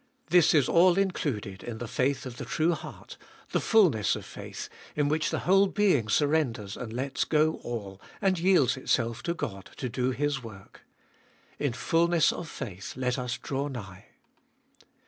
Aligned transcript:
This 0.31 0.55
is 0.55 0.67
all 0.67 0.97
included 0.97 1.63
in 1.63 1.77
the 1.77 1.87
faith 1.87 2.25
of 2.25 2.37
the 2.37 2.45
true 2.45 2.71
heart, 2.71 3.17
the 3.51 3.59
fulness 3.61 4.15
of 4.15 4.25
faith, 4.25 4.67
in 4.95 5.09
which 5.09 5.29
the 5.29 5.41
whole 5.41 5.67
being 5.67 6.09
surrenders 6.09 6.75
and 6.75 6.91
lets 6.91 7.23
go 7.23 7.57
all, 7.61 8.01
and 8.19 8.39
yields 8.39 8.77
itself 8.77 9.21
to 9.21 9.35
God 9.35 9.69
to 9.77 9.89
do 9.89 10.09
His 10.09 10.41
work. 10.41 10.81
In 11.59 11.73
fulness 11.73 12.31
of 12.33 12.49
faith 12.49 12.95
let 12.97 13.19
us 13.19 13.37
draw 13.37 13.67
nigh. 13.67 14.05